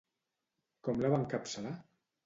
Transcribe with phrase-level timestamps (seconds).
[0.89, 1.79] Com la va encapçalar?